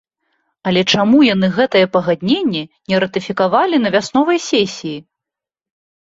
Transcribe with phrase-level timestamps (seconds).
[0.69, 2.63] Але чаму яны гэтае пагадненне
[2.93, 4.97] не ратыфікавалі на вясновай сесіі?